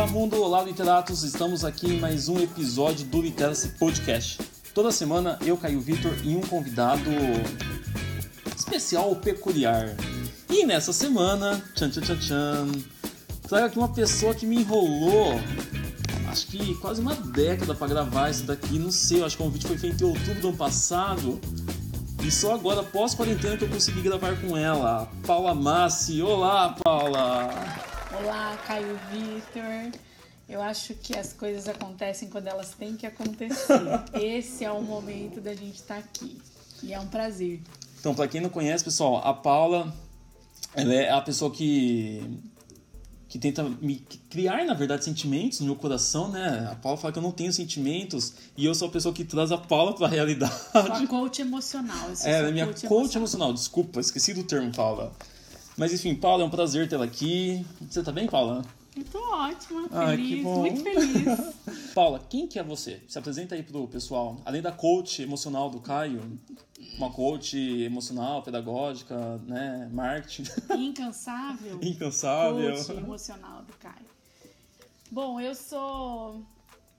[0.00, 4.38] Olá mundo, olá literatos, estamos aqui em mais um episódio do Literacy Podcast.
[4.72, 7.10] Toda semana eu, Caio Vitor, e um convidado
[8.56, 9.94] especial peculiar.
[10.48, 12.72] E nessa semana, tchan tchan tchan tchan,
[13.42, 15.38] trago aqui uma pessoa que me enrolou
[16.30, 19.68] acho que quase uma década para gravar isso daqui, não sei, acho que o vídeo
[19.68, 21.38] foi feito em outubro do ano passado.
[22.24, 26.22] E só agora, pós quarentena, que eu consegui gravar com ela, Paula Massi.
[26.22, 27.89] Olá, Paula!
[28.22, 29.98] Olá, Caio Vitor.
[30.46, 33.80] Eu acho que as coisas acontecem quando elas têm que acontecer.
[34.12, 36.38] Esse é o momento da gente estar tá aqui.
[36.82, 37.62] E é um prazer.
[37.98, 39.94] Então, para quem não conhece, pessoal, a Paula
[40.74, 42.22] ela é a pessoa que
[43.26, 46.68] que tenta me criar, na verdade, sentimentos no meu coração, né?
[46.70, 49.52] A Paula fala que eu não tenho sentimentos e eu sou a pessoa que traz
[49.52, 50.52] a Paula para a realidade.
[50.72, 52.10] Sua coach emocional.
[52.24, 53.52] É, é minha coach, coach emocional.
[53.52, 55.12] Desculpa, esqueci do termo, Paula.
[55.80, 57.64] Mas enfim, Paula, é um prazer tê-la aqui.
[57.80, 58.62] Você tá bem, Paula?
[58.94, 61.54] Eu tô ótima, feliz, muito feliz.
[61.94, 63.02] Paula, quem que é você?
[63.08, 64.42] Se apresenta aí pro pessoal.
[64.44, 66.38] Além da coach emocional do Caio,
[66.98, 70.50] uma coach emocional, pedagógica, né, marketing.
[70.76, 71.78] Incansável.
[71.80, 72.76] Incansável.
[72.76, 74.04] Coach emocional do Caio.
[75.10, 76.44] Bom, eu sou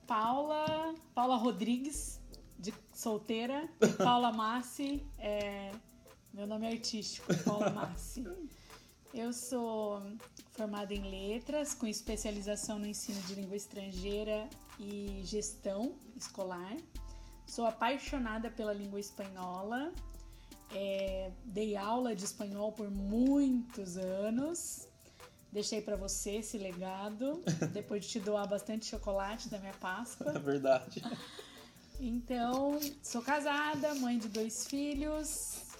[0.07, 2.19] Paula, Paula Rodrigues,
[2.57, 5.69] de solteira, Paula Massi, é,
[6.33, 8.25] meu nome é artístico, Paula Massi.
[9.13, 10.01] Eu sou
[10.51, 16.77] formada em letras, com especialização no ensino de língua estrangeira e gestão escolar.
[17.45, 19.91] Sou apaixonada pela língua espanhola.
[20.73, 24.87] É, dei aula de espanhol por muitos anos.
[25.51, 30.31] Deixei para você esse legado, depois de te doar bastante chocolate da minha Páscoa.
[30.33, 31.03] É verdade.
[31.99, 35.70] Então, sou casada, mãe de dois filhos,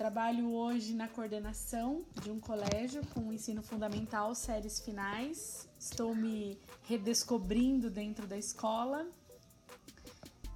[0.00, 5.68] Trabalho hoje na coordenação de um colégio com ensino fundamental, séries finais.
[5.78, 9.06] Estou me redescobrindo dentro da escola.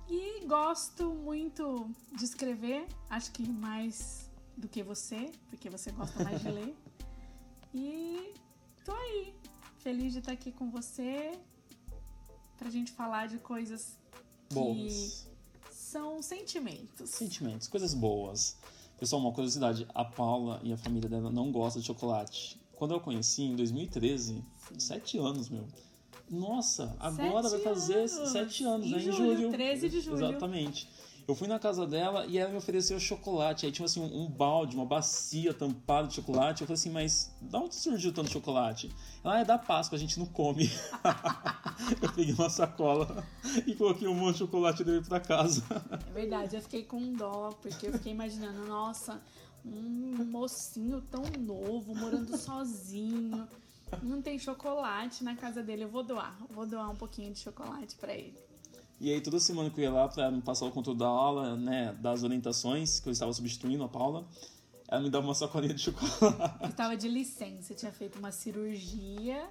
[0.08, 6.40] E gosto muito de escrever, acho que mais do que você, porque você gosta mais
[6.40, 6.74] de ler.
[7.74, 8.32] E
[8.82, 9.34] tô aí,
[9.80, 11.38] feliz de estar aqui com você
[12.56, 13.98] pra gente falar de coisas
[14.48, 15.28] que Boas.
[15.70, 17.10] são sentimentos.
[17.10, 18.56] Sentimentos, coisas boas.
[19.04, 22.58] Pessoal, uma curiosidade: a Paula e a família dela não gostam de chocolate.
[22.74, 24.80] Quando eu a conheci, em 2013, Sim.
[24.80, 25.66] sete anos, meu.
[26.30, 28.10] Nossa, agora sete vai fazer anos.
[28.30, 28.98] sete anos, em né?
[29.00, 29.50] Julho, em julho.
[29.50, 30.24] 13 de julho.
[30.24, 30.88] Exatamente.
[31.26, 33.64] Eu fui na casa dela e ela me ofereceu chocolate.
[33.64, 36.60] Aí tinha assim um, balde, uma bacia tampada de chocolate.
[36.60, 38.94] Eu falei assim, mas da onde surgiu tanto chocolate?
[39.24, 40.70] Ela ah, é da Páscoa, a gente não come.
[42.02, 43.24] eu peguei uma sacola
[43.66, 45.64] e coloquei um monte de chocolate dentro pra casa.
[46.06, 49.22] É verdade, eu fiquei com dó, porque eu fiquei imaginando, nossa,
[49.64, 53.48] um mocinho tão novo, morando sozinho.
[54.02, 55.84] Não tem chocolate na casa dele.
[55.84, 58.44] Eu vou doar, vou doar um pouquinho de chocolate para ele.
[59.00, 61.56] E aí toda semana que eu ia lá para me passar o conteúdo da aula,
[61.56, 64.24] né, das orientações, que eu estava substituindo a Paula,
[64.88, 66.62] ela me dava uma sacolinha de chocolate.
[66.62, 69.48] Eu estava de licença, tinha feito uma cirurgia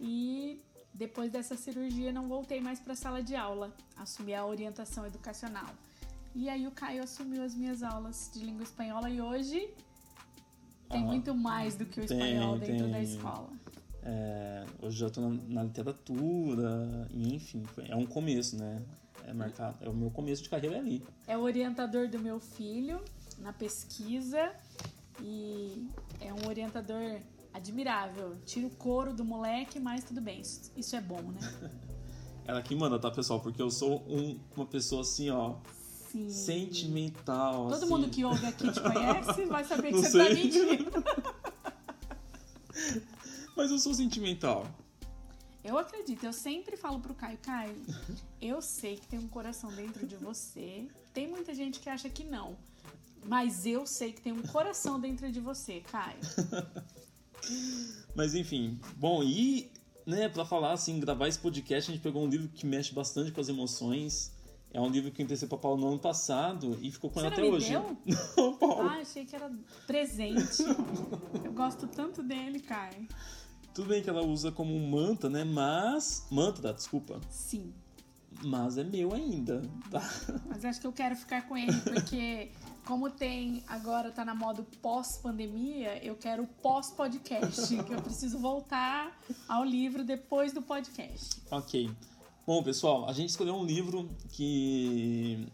[0.00, 0.60] e
[0.94, 5.68] depois dessa cirurgia não voltei mais para a sala de aula, assumi a orientação educacional.
[6.34, 9.68] E aí o Caio assumiu as minhas aulas de língua espanhola e hoje
[10.88, 12.92] tem ah, muito mais do que o espanhol tem, dentro tem.
[12.92, 13.48] da escola.
[14.08, 18.80] É, hoje já estou na, na, literatura, e enfim, é um começo, né?
[19.24, 21.04] É, marcado, é o meu começo de carreira ali.
[21.26, 23.02] É o orientador do meu filho
[23.40, 24.52] na pesquisa
[25.20, 25.88] e
[26.20, 27.20] é um orientador
[27.52, 28.36] admirável.
[28.44, 31.40] Tira o couro do moleque, mas tudo bem, isso, isso é bom, né?
[32.46, 33.40] Ela que manda, tá, pessoal?
[33.40, 35.56] Porque eu sou um, uma pessoa assim, ó.
[36.12, 36.28] Sim.
[36.28, 37.64] Sentimental.
[37.64, 37.86] Todo assim.
[37.88, 40.28] mundo que ouve aqui te conhece, vai saber que Não você tá sei.
[40.28, 41.04] tá mentindo.
[43.56, 44.66] Mas eu sou sentimental.
[45.64, 47.74] Eu acredito, eu sempre falo pro Caio, Caio,
[48.40, 50.86] eu sei que tem um coração dentro de você.
[51.12, 52.56] Tem muita gente que acha que não.
[53.24, 56.20] Mas eu sei que tem um coração dentro de você, Caio.
[58.14, 59.68] mas enfim, bom, e
[60.06, 63.32] né, para falar assim, gravar esse podcast, a gente pegou um livro que mexe bastante
[63.32, 64.32] com as emoções.
[64.72, 67.26] É um livro que eu emprestei pra Paulo no ano passado e ficou com Você
[67.26, 67.70] ela até me hoje.
[67.70, 67.96] Deu?
[68.36, 68.88] Não, Paulo.
[68.88, 69.50] Ah, achei que era
[69.86, 70.62] presente.
[71.44, 73.08] eu gosto tanto dele, Caio.
[73.76, 75.44] Tudo bem que ela usa como manta, né?
[75.44, 76.26] Mas.
[76.30, 77.20] Manta, desculpa.
[77.28, 77.74] Sim.
[78.42, 80.00] Mas é meu ainda, tá?
[80.48, 82.52] Mas acho que eu quero ficar com ele, porque
[82.86, 89.62] como tem agora tá na moda pós-pandemia, eu quero pós-podcast, que eu preciso voltar ao
[89.62, 91.42] livro depois do podcast.
[91.50, 91.90] Ok.
[92.46, 95.46] Bom, pessoal, a gente escolheu um livro que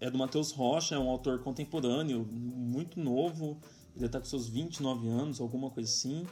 [0.00, 3.58] é do Matheus Rocha, é um autor contemporâneo, muito novo,
[3.96, 6.24] ele está com seus 29 anos, alguma coisa assim.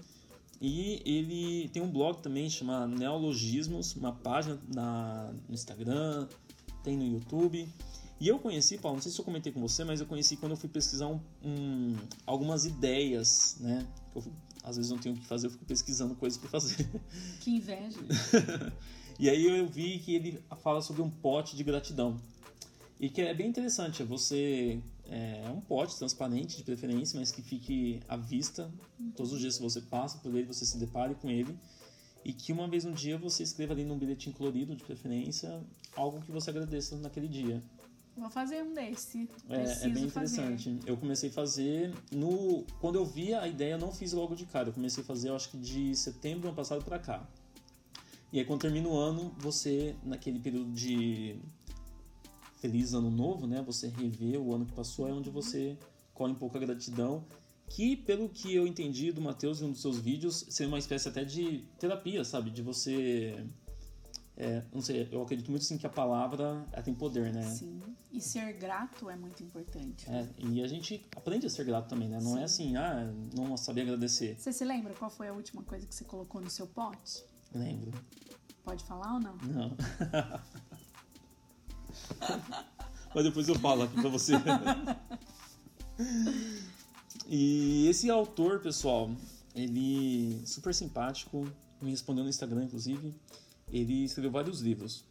[0.60, 6.28] E ele tem um blog também chama Neologismos, uma página na, no Instagram,
[6.82, 7.68] tem no YouTube.
[8.20, 10.52] E eu conheci, Paulo, não sei se eu comentei com você, mas eu conheci quando
[10.52, 13.86] eu fui pesquisar um, um, algumas ideias, né?
[14.14, 14.24] Eu,
[14.62, 16.88] às vezes não tenho o que fazer, eu fico pesquisando coisas para fazer.
[17.40, 17.98] Que inveja.
[19.18, 22.16] e aí eu vi que ele fala sobre um pote de gratidão.
[22.98, 24.80] E que é bem interessante, você
[25.14, 28.68] é um pote transparente de preferência, mas que fique à vista
[29.14, 31.56] todos os dias que você passa por ele, você se depare com ele
[32.24, 35.62] e que uma vez no dia você escreva ali num bilhetinho colorido de preferência
[35.94, 37.62] algo que você agradeça naquele dia.
[38.16, 39.28] Vou fazer um desse.
[39.48, 40.74] É, é, bem interessante.
[40.74, 40.90] Fazer.
[40.90, 44.46] Eu comecei a fazer no quando eu vi a ideia, eu não fiz logo de
[44.46, 44.70] cara.
[44.70, 47.24] Eu comecei a fazer, eu acho que de setembro do ano passado para cá.
[48.32, 51.36] E aí quando termina o ano, você naquele período de
[52.64, 53.62] feliz ano novo, né?
[53.66, 55.76] Você rever o ano que passou é onde você
[56.14, 57.26] colhe um pouco a gratidão,
[57.68, 61.06] que pelo que eu entendi do Matheus em um dos seus vídeos, seria uma espécie
[61.06, 62.50] até de terapia, sabe?
[62.50, 63.46] De você
[64.34, 67.42] é, não sei, eu acredito muito sim que a palavra tem poder, né?
[67.42, 67.82] Sim.
[68.10, 70.08] E ser grato é muito importante.
[70.08, 72.18] É, e a gente aprende a ser grato também, né?
[72.18, 72.74] Não é sim.
[72.74, 74.36] é assim, ah, não sabia agradecer.
[74.38, 77.22] Você se lembra qual foi a última coisa que você colocou no seu pote?
[77.54, 77.92] Lembro.
[78.64, 79.36] Pode falar ou não?
[79.36, 79.76] Não.
[83.14, 84.32] Mas depois eu falo aqui pra você.
[87.28, 89.10] e esse autor, pessoal,
[89.54, 91.46] ele super simpático,
[91.80, 93.14] me respondeu no Instagram, inclusive.
[93.72, 95.04] Ele escreveu vários livros.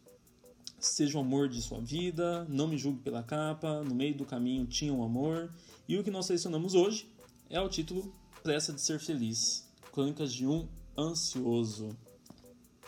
[0.78, 4.66] Seja o amor de sua vida, Não me julgue pela capa, No meio do caminho
[4.66, 5.50] tinha um amor.
[5.88, 7.08] E o que nós selecionamos hoje
[7.48, 8.12] é o título
[8.42, 11.96] Pressa de Ser Feliz Crônicas de um Ansioso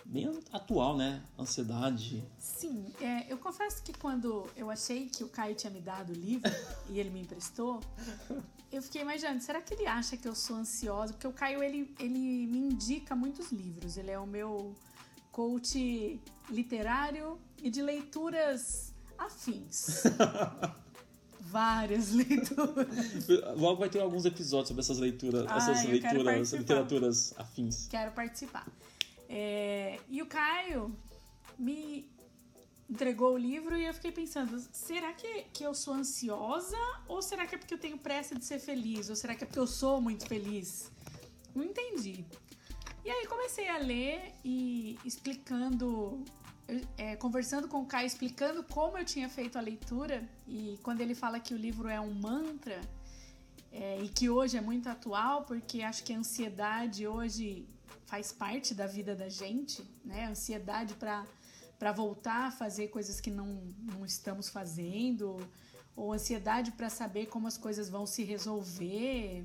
[0.08, 1.22] bem atual, né?
[1.38, 2.24] Ansiedade.
[2.38, 6.14] Sim, é, eu confesso que quando eu achei que o Caio tinha me dado o
[6.14, 6.50] livro
[6.88, 7.80] e ele me emprestou,
[8.70, 11.12] eu fiquei imaginando, será que ele acha que eu sou ansiosa?
[11.12, 13.96] Porque o Caio, ele, ele me indica muitos livros.
[13.96, 14.74] Ele é o meu
[15.32, 20.02] coach literário e de leituras afins.
[21.40, 23.28] Várias leituras.
[23.56, 27.86] Logo vai ter alguns episódios sobre essas leituras, ah, essas leituras, literaturas afins.
[27.88, 28.66] Quero participar.
[29.28, 30.96] É, e o Caio
[31.58, 32.08] me
[32.88, 36.76] entregou o livro e eu fiquei pensando: será que, que eu sou ansiosa?
[37.08, 39.10] Ou será que é porque eu tenho pressa de ser feliz?
[39.10, 40.90] Ou será que é porque eu sou muito feliz?
[41.54, 42.24] Não entendi.
[43.04, 46.24] E aí comecei a ler e explicando,
[46.98, 50.28] é, conversando com o Caio, explicando como eu tinha feito a leitura.
[50.46, 52.80] E quando ele fala que o livro é um mantra,
[53.70, 57.68] é, e que hoje é muito atual, porque acho que a ansiedade hoje
[58.06, 60.26] faz parte da vida da gente, né?
[60.26, 63.62] Ansiedade para voltar a fazer coisas que não,
[63.92, 65.36] não estamos fazendo,
[65.94, 69.44] ou ansiedade para saber como as coisas vão se resolver,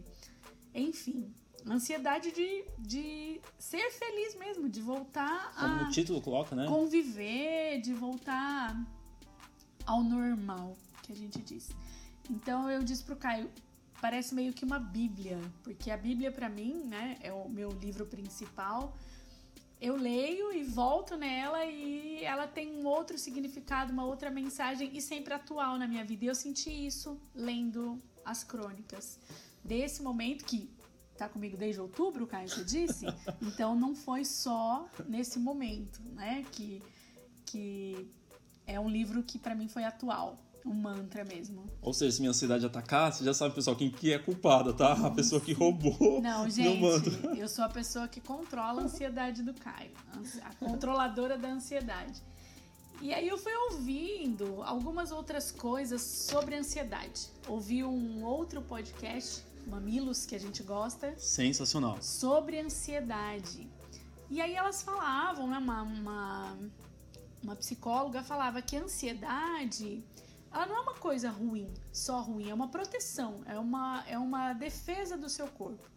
[0.74, 1.34] enfim.
[1.66, 5.78] Ansiedade de, de ser feliz mesmo, de voltar como a.
[5.78, 6.66] Como o título coloca, né?
[6.68, 8.76] Conviver, de voltar
[9.86, 11.70] ao normal, que a gente diz.
[12.30, 13.50] Então eu disse pro Caio:
[14.02, 18.06] parece meio que uma bíblia, porque a Bíblia para mim, né, é o meu livro
[18.06, 18.98] principal.
[19.80, 25.02] Eu leio e volto nela e ela tem um outro significado, uma outra mensagem e
[25.02, 26.26] sempre atual na minha vida.
[26.26, 29.20] E eu senti isso lendo as crônicas.
[29.64, 30.70] Desse momento que
[31.18, 33.06] tá comigo desde outubro, Caio, você disse?
[33.42, 36.82] Então não foi só nesse momento, né, que
[37.46, 38.08] que
[38.66, 41.64] é um livro que para mim foi atual um mantra mesmo.
[41.82, 44.94] Ou seja, se minha ansiedade atacar, você já sabe, pessoal, quem que é culpada, tá?
[44.94, 46.84] A pessoa que roubou Não, gente,
[47.38, 49.92] eu sou a pessoa que controla a ansiedade do Caio.
[50.44, 52.22] A controladora da ansiedade.
[53.02, 57.30] E aí eu fui ouvindo algumas outras coisas sobre ansiedade.
[57.48, 61.16] Ouvi um outro podcast, Mamilos, que a gente gosta.
[61.18, 61.98] Sensacional.
[62.00, 63.68] Sobre ansiedade.
[64.30, 65.58] E aí elas falavam, né?
[65.58, 66.58] Uma, uma,
[67.44, 70.04] uma psicóloga falava que a ansiedade
[70.54, 74.54] ela não é uma coisa ruim, só ruim, é uma proteção, é uma, é uma
[74.54, 75.90] defesa do seu corpo.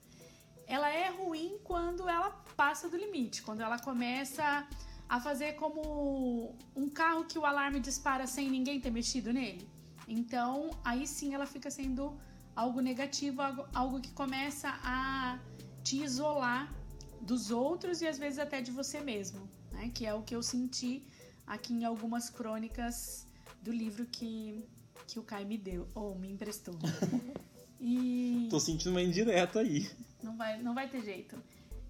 [0.66, 4.66] Ela é ruim quando ela passa do limite, quando ela começa
[5.08, 9.68] a fazer como um carro que o alarme dispara sem ninguém ter mexido nele.
[10.06, 12.16] Então, aí sim ela fica sendo
[12.54, 15.38] algo negativo, algo, algo que começa a
[15.82, 16.72] te isolar
[17.20, 19.90] dos outros e às vezes até de você mesmo, né?
[19.94, 21.06] Que é o que eu senti
[21.46, 23.26] aqui em algumas crônicas
[23.64, 24.62] do livro que,
[25.06, 26.74] que o Kai me deu, ou me emprestou.
[27.86, 28.46] E.
[28.48, 29.90] Tô sentindo uma indireta aí.
[30.22, 31.36] Não vai, não vai ter jeito.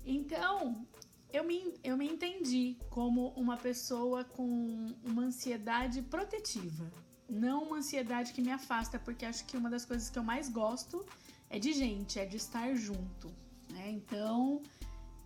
[0.04, 0.84] Então,
[1.32, 6.90] eu me, eu me entendi como uma pessoa com uma ansiedade protetiva.
[7.30, 10.48] Não uma ansiedade que me afasta, porque acho que uma das coisas que eu mais
[10.48, 11.06] gosto
[11.48, 13.28] é de gente, é de estar junto.
[13.70, 13.90] Né?
[13.90, 14.62] Então,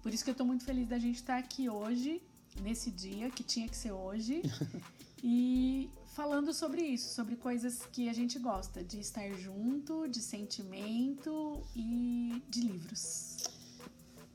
[0.02, 2.20] Por isso que eu tô muito feliz da gente estar aqui hoje,
[2.60, 4.42] nesse dia, que tinha que ser hoje.
[5.22, 11.62] e falando sobre isso, sobre coisas que a gente gosta, de estar junto, de sentimento
[11.76, 13.36] e de livros.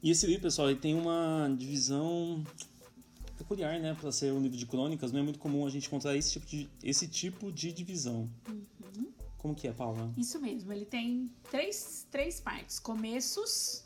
[0.01, 2.41] E esse livro, pessoal, ele tem uma divisão
[3.37, 3.93] peculiar, né?
[3.99, 6.45] Para ser um livro de crônicas, não é muito comum a gente encontrar esse tipo
[6.45, 8.29] de, esse tipo de divisão.
[8.47, 9.11] Uhum.
[9.37, 10.09] Como que é, Paula?
[10.15, 12.79] Isso mesmo, ele tem três, três partes.
[12.79, 13.83] Começos,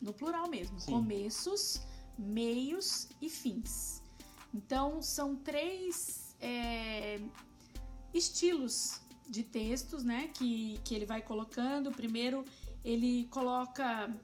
[0.00, 0.78] no plural mesmo.
[0.78, 0.92] Sim.
[0.92, 1.80] Começos,
[2.16, 4.00] meios e fins.
[4.54, 7.20] Então, são três é,
[8.12, 10.30] estilos de textos, né?
[10.34, 11.90] Que, que ele vai colocando.
[11.90, 12.44] Primeiro,
[12.84, 14.14] ele coloca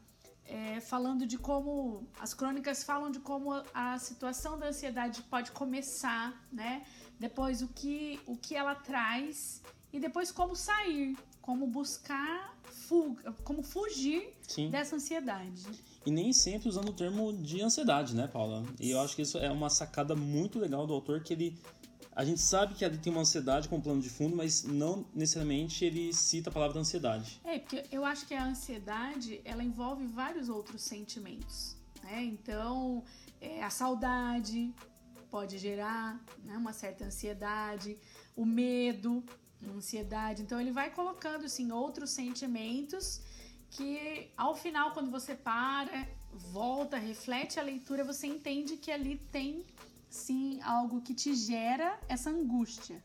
[0.44, 6.46] é, falando de como as crônicas falam de como a situação da ansiedade pode começar,
[6.52, 6.84] né?
[7.18, 13.62] Depois o que o que ela traz e depois como sair, como buscar fuga, como
[13.62, 14.70] fugir Sim.
[14.70, 15.62] dessa ansiedade.
[16.04, 18.64] E nem sempre usando o termo de ansiedade, né, Paula?
[18.80, 21.58] E eu acho que isso é uma sacada muito legal do autor que ele
[22.14, 25.84] a gente sabe que ele tem uma ansiedade como plano de fundo, mas não necessariamente
[25.84, 27.40] ele cita a palavra ansiedade.
[27.44, 32.22] É, porque eu acho que a ansiedade, ela envolve vários outros sentimentos, né?
[32.22, 33.02] Então,
[33.40, 34.74] é, a saudade
[35.30, 37.98] pode gerar né, uma certa ansiedade,
[38.36, 39.24] o medo,
[39.74, 40.42] ansiedade.
[40.42, 43.22] Então ele vai colocando assim outros sentimentos
[43.70, 49.64] que ao final quando você para, volta, reflete a leitura, você entende que ali tem
[50.14, 53.02] sim algo que te gera essa angústia.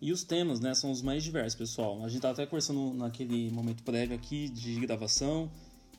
[0.00, 2.04] E os temas, né, são os mais diversos, pessoal.
[2.04, 5.50] A gente tá até conversando naquele momento prévio aqui de gravação,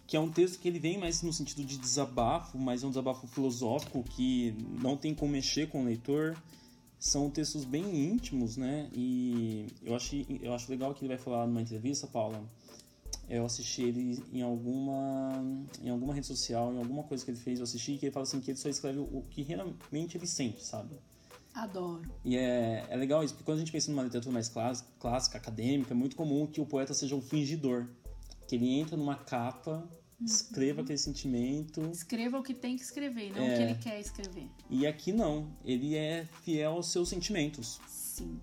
[0.06, 2.90] que é um texto que ele vem mais no sentido de desabafo, mas é um
[2.90, 6.38] desabafo filosófico que não tem como mexer com o leitor
[7.06, 8.90] são textos bem íntimos, né?
[8.92, 12.44] E eu acho, eu acho legal que ele vai falar numa entrevista, Paula.
[13.29, 15.44] Eu assisti ele em alguma,
[15.82, 18.24] em alguma rede social, em alguma coisa que ele fez, eu assisti, que ele fala
[18.24, 21.00] assim que ele só escreve o que realmente ele sente, sabe?
[21.53, 22.03] Adoro.
[22.24, 25.38] E é, é legal isso, porque quando a gente pensa numa literatura mais clássica, clássica,
[25.38, 27.88] acadêmica, é muito comum que o poeta seja um fingidor.
[28.48, 29.89] Que ele entra numa capa
[30.24, 31.82] Escreva aquele sentimento.
[31.91, 33.53] Escreva o que tem que escrever, não é.
[33.53, 34.48] o que ele quer escrever.
[34.70, 35.51] E aqui não.
[35.63, 37.79] Ele é fiel aos seus sentimentos.
[37.88, 38.39] Sim.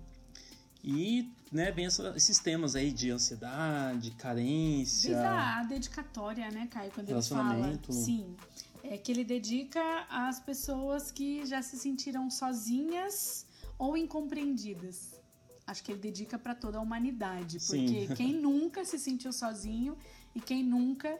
[0.83, 5.11] E, né, vem essa, esses temas aí de ansiedade, carência.
[5.11, 6.91] Desde a dedicatória, né, Caio?
[6.91, 7.79] Quando ele fala.
[7.89, 8.35] Sim.
[8.83, 13.45] É que ele dedica às pessoas que já se sentiram sozinhas
[13.77, 15.21] ou incompreendidas.
[15.65, 17.59] Acho que ele dedica para toda a humanidade.
[17.59, 18.15] Porque Sim.
[18.15, 19.97] quem nunca se sentiu sozinho
[20.35, 21.17] e quem nunca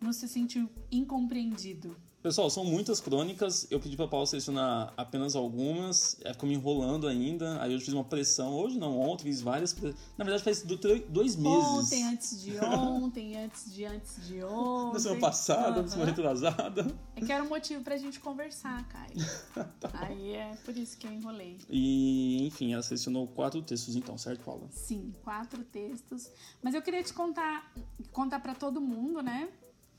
[0.00, 1.94] não se sentiu incompreendido?
[2.26, 3.68] Pessoal, são muitas crônicas.
[3.70, 6.16] Eu pedi para Paulo selecionar apenas algumas.
[6.24, 7.62] É, ficou me enrolando ainda.
[7.62, 8.52] Aí eu fiz uma pressão.
[8.52, 9.72] Hoje não, ontem fiz várias.
[10.18, 10.60] Na verdade, faz
[11.08, 11.64] dois meses.
[11.68, 14.94] Ontem, antes de ontem, antes de antes de ontem.
[14.94, 15.82] Na semana passada, uhum.
[15.82, 16.98] na semana retrasada.
[17.14, 19.14] É que era um motivo pra gente conversar, Caio.
[19.78, 21.58] tá Aí é por isso que eu enrolei.
[21.70, 24.66] E, enfim, ela selecionou quatro textos então, certo, Paula?
[24.72, 26.28] Sim, quatro textos.
[26.60, 27.72] Mas eu queria te contar,
[28.10, 29.48] contar para todo mundo, né?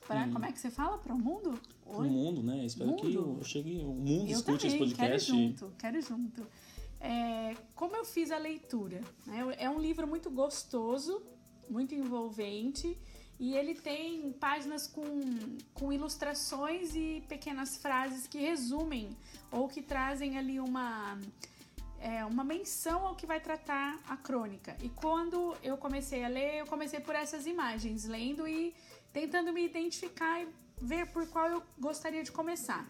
[0.08, 0.32] Pra, hum.
[0.32, 0.98] Como é que você fala?
[0.98, 1.60] Para o mundo?
[1.84, 2.66] Para o mundo, né?
[2.66, 3.02] Espero mundo.
[3.02, 5.32] que eu chegue, o mundo eu escute também, esse podcast.
[5.32, 6.48] Quero junto, quero junto.
[7.00, 9.02] É, como eu fiz a leitura?
[9.26, 9.56] Né?
[9.60, 11.22] É um livro muito gostoso,
[11.70, 12.98] muito envolvente.
[13.40, 15.04] E ele tem páginas com,
[15.74, 19.10] com ilustrações e pequenas frases que resumem
[19.52, 21.20] ou que trazem ali uma,
[22.00, 24.76] é, uma menção ao que vai tratar a crônica.
[24.82, 28.74] E quando eu comecei a ler, eu comecei por essas imagens, lendo e
[29.20, 30.48] tentando me identificar e
[30.80, 32.88] ver por qual eu gostaria de começar.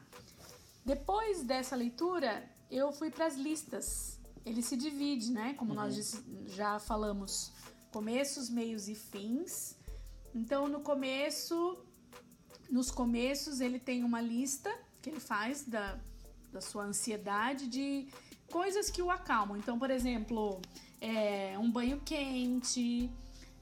[0.83, 4.19] Depois dessa leitura, eu fui para as listas.
[4.45, 5.53] Ele se divide, né?
[5.53, 5.77] Como uhum.
[5.77, 7.53] nós já falamos,
[7.91, 9.77] começos, meios e fins.
[10.35, 11.77] Então, no começo,
[12.69, 14.69] nos começos, ele tem uma lista
[15.01, 15.97] que ele faz da,
[16.51, 18.09] da sua ansiedade de
[18.51, 19.55] coisas que o acalmam.
[19.55, 20.61] Então, por exemplo,
[20.99, 23.09] é, um banho quente,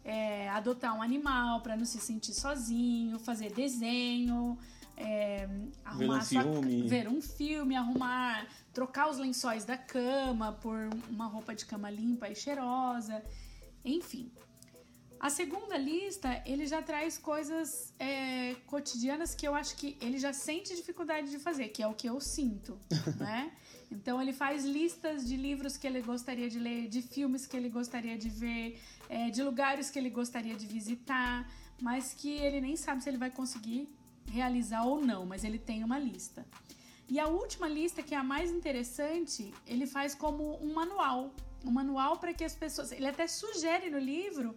[0.05, 4.57] é, adotar um animal para não se sentir sozinho, fazer desenho,
[4.95, 5.49] é,
[5.83, 6.87] arrumar ver um, sua, filme.
[6.87, 10.77] ver um filme, arrumar, trocar os lençóis da cama por
[11.09, 13.23] uma roupa de cama limpa e cheirosa,
[13.83, 14.31] enfim.
[15.19, 20.31] A segunda lista, ele já traz coisas é, cotidianas que eu acho que ele já
[20.31, 22.77] sente dificuldade de fazer, que é o que eu sinto,
[23.17, 23.51] né?
[23.91, 27.69] Então ele faz listas de livros que ele gostaria de ler, de filmes que ele
[27.69, 31.49] gostaria de ver, é, de lugares que ele gostaria de visitar,
[31.81, 33.87] mas que ele nem sabe se ele vai conseguir
[34.25, 36.45] realizar ou não, mas ele tem uma lista.
[37.07, 41.33] E a última lista, que é a mais interessante, ele faz como um manual.
[41.63, 42.91] Um manual para que as pessoas.
[42.91, 44.55] Ele até sugere no livro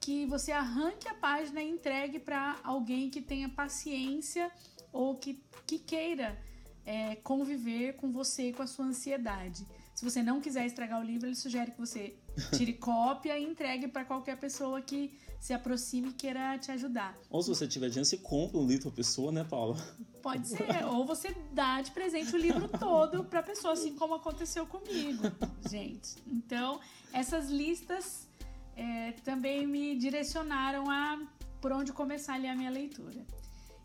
[0.00, 4.50] que você arranque a página e entregue para alguém que tenha paciência
[4.92, 6.38] ou que, que queira
[6.88, 9.66] é, conviver com você e com a sua ansiedade.
[9.94, 12.16] Se você não quiser estragar o livro, ele sugere que você
[12.56, 17.14] tire cópia e entregue para qualquer pessoa que se aproxime e queira te ajudar.
[17.28, 19.76] Ou se você tiver dinheiro, você compra um livro pra pessoa, né, Paula?
[20.22, 20.64] Pode ser.
[20.86, 25.24] Ou você dá de presente o livro todo pra pessoa, assim como aconteceu comigo,
[25.68, 26.16] gente.
[26.26, 26.80] Então,
[27.12, 28.26] essas listas
[28.74, 31.20] é, também me direcionaram a
[31.60, 33.26] por onde começar a ler a minha leitura.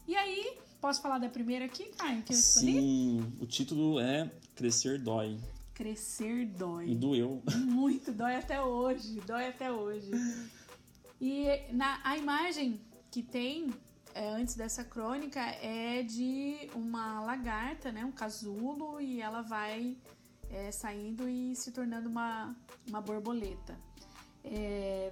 [0.07, 2.73] E aí, posso falar da primeira aqui, Caio, que eu escolhi?
[2.73, 5.39] Sim, o título é Crescer Dói.
[5.73, 6.91] Crescer dói.
[6.91, 7.41] E doeu.
[7.65, 10.11] Muito, dói até hoje, dói até hoje.
[11.19, 12.79] E na, a imagem
[13.09, 13.73] que tem
[14.13, 19.97] é, antes dessa crônica é de uma lagarta, né, um casulo, e ela vai
[20.49, 22.55] é, saindo e se tornando uma,
[22.87, 23.75] uma borboleta.
[24.43, 25.11] É,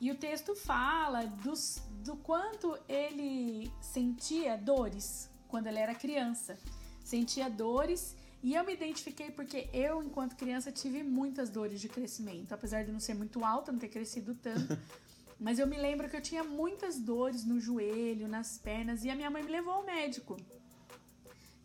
[0.00, 6.58] e o texto fala dos, do quanto ele sentia dores quando ele era criança.
[7.02, 12.52] Sentia dores e eu me identifiquei porque eu, enquanto criança, tive muitas dores de crescimento.
[12.52, 14.78] Apesar de não ser muito alta, não ter crescido tanto.
[15.40, 19.16] Mas eu me lembro que eu tinha muitas dores no joelho, nas pernas, e a
[19.16, 20.36] minha mãe me levou ao médico.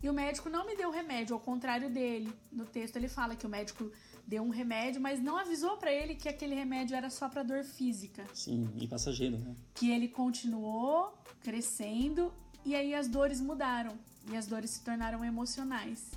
[0.02, 2.32] E o médico não me deu remédio, ao contrário dele.
[2.50, 3.92] No texto ele fala que o médico
[4.30, 7.64] deu um remédio, mas não avisou para ele que aquele remédio era só para dor
[7.64, 8.24] física.
[8.32, 9.56] Sim, e passageiro, né?
[9.74, 12.32] Que ele continuou crescendo
[12.64, 13.98] e aí as dores mudaram
[14.30, 16.12] e as dores se tornaram emocionais.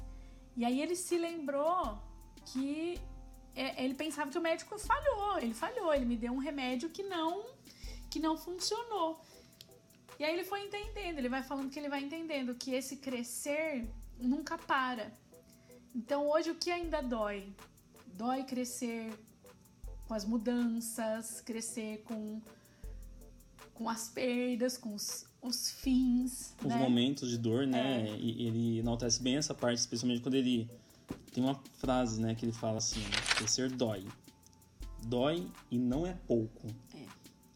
[0.55, 1.97] E aí ele se lembrou
[2.45, 2.99] que
[3.55, 7.01] é, ele pensava que o médico falhou, ele falhou, ele me deu um remédio que
[7.01, 7.43] não
[8.11, 9.19] que não funcionou.
[10.19, 13.89] E aí ele foi entendendo, ele vai falando que ele vai entendendo que esse crescer
[14.19, 15.11] nunca para.
[15.95, 17.41] Então hoje o que ainda dói?
[18.13, 19.13] Dói crescer
[20.07, 22.41] com as mudanças, crescer com
[23.73, 26.53] com as perdas, com os, os fins.
[26.61, 26.77] Os né?
[26.77, 28.07] momentos de dor, né?
[28.07, 28.17] É.
[28.17, 30.69] E ele enaltece bem essa parte, especialmente quando ele
[31.33, 33.01] tem uma frase, né, que ele fala assim:
[33.35, 34.05] crescer dói.
[35.05, 36.67] Dói e não é pouco.
[36.95, 37.05] É.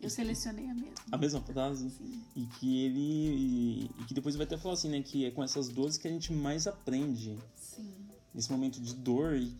[0.01, 0.93] Eu selecionei a mesma.
[1.11, 1.89] A mesma frase?
[1.89, 2.21] Sim.
[2.35, 3.89] E que ele.
[3.99, 5.01] E que depois vai até falar assim, né?
[5.01, 7.37] Que é com essas dores que a gente mais aprende.
[7.55, 7.95] Sim.
[8.33, 9.35] Nesse momento de dor.
[9.37, 9.55] E,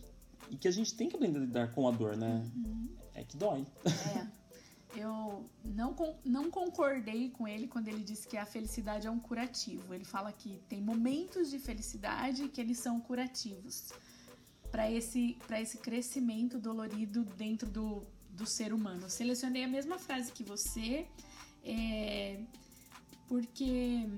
[0.50, 2.44] e que a gente tem que aprender a lidar com a dor, né?
[2.54, 2.88] Uhum.
[3.14, 3.66] É que dói.
[3.84, 4.38] É.
[4.96, 9.92] Eu não, não concordei com ele quando ele disse que a felicidade é um curativo.
[9.94, 13.92] Ele fala que tem momentos de felicidade que eles são curativos
[14.70, 19.02] para esse, esse crescimento dolorido dentro do, do ser humano.
[19.02, 21.06] Eu selecionei a mesma frase que você,
[21.64, 22.40] é,
[23.28, 24.08] porque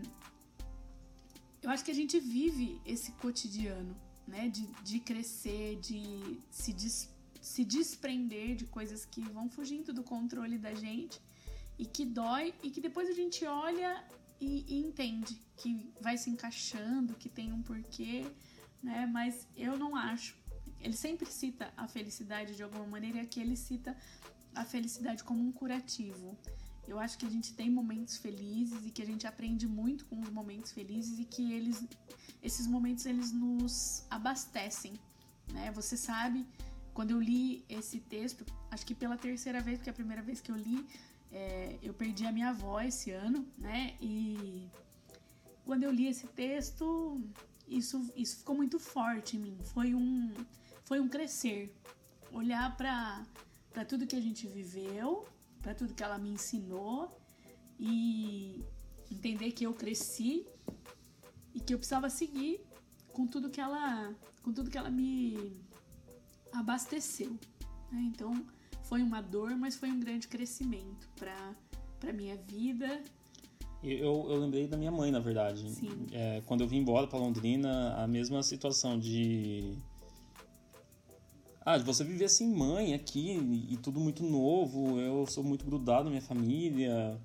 [1.63, 3.95] eu acho que a gente vive esse cotidiano,
[4.31, 4.49] né?
[4.49, 10.57] De, de crescer, de se des, se desprender de coisas que vão fugindo do controle
[10.57, 11.21] da gente
[11.79, 14.03] e que dói e que depois a gente olha
[14.41, 18.25] e, e entende que vai se encaixando, que tem um porquê,
[18.83, 19.07] né?
[19.07, 20.39] Mas eu não acho.
[20.81, 23.97] Ele sempre cita a felicidade de alguma maneira e aqui ele cita
[24.55, 26.39] a felicidade como um curativo.
[26.91, 30.19] Eu acho que a gente tem momentos felizes e que a gente aprende muito com
[30.19, 31.87] os momentos felizes e que eles,
[32.43, 34.95] esses momentos eles nos abastecem,
[35.53, 35.71] né?
[35.71, 36.45] Você sabe
[36.93, 40.41] quando eu li esse texto, acho que pela terceira vez, porque é a primeira vez
[40.41, 40.85] que eu li,
[41.31, 43.95] é, eu perdi a minha avó esse ano, né?
[44.01, 44.69] E
[45.65, 47.23] quando eu li esse texto,
[47.69, 49.59] isso, isso ficou muito forte em mim.
[49.63, 50.35] Foi um,
[50.83, 51.73] foi um crescer.
[52.33, 53.25] Olhar para
[53.89, 55.25] tudo que a gente viveu,
[55.61, 57.21] para tudo que ela me ensinou
[57.79, 58.65] e
[59.11, 60.47] entender que eu cresci
[61.55, 62.61] e que eu precisava seguir
[63.13, 65.61] com tudo que ela, com tudo que ela me
[66.53, 67.31] abasteceu.
[67.91, 68.11] Né?
[68.13, 68.47] Então
[68.85, 71.55] foi uma dor, mas foi um grande crescimento para
[72.01, 73.03] para minha vida.
[73.83, 75.65] Eu, eu lembrei da minha mãe, na verdade.
[76.13, 79.77] É, quando eu vim embora para Londrina, a mesma situação de
[81.65, 84.99] ah, de você viver sem mãe aqui e tudo muito novo.
[84.99, 87.21] Eu sou muito grudado na minha família.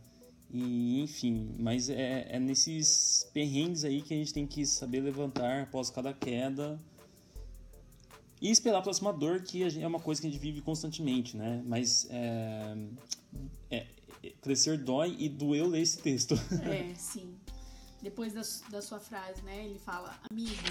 [0.51, 5.63] E enfim, mas é, é nesses perrengues aí que a gente tem que saber levantar
[5.63, 6.79] após cada queda
[8.41, 11.63] e esperar a próxima dor, que é uma coisa que a gente vive constantemente, né?
[11.65, 12.77] Mas é,
[13.71, 13.87] é,
[14.41, 16.35] crescer dói e doeu ler esse texto.
[16.63, 17.35] É, sim.
[18.01, 19.65] Depois da, da sua frase, né?
[19.65, 20.61] Ele fala, amigo,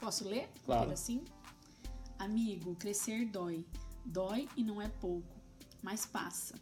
[0.00, 0.48] posso ler?
[0.64, 0.90] Claro.
[0.90, 1.22] Assim?
[2.22, 3.66] Amigo, crescer dói.
[4.04, 5.34] Dói e não é pouco,
[5.82, 6.54] mas passa.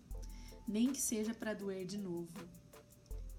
[0.67, 2.33] Nem que seja para doer de novo.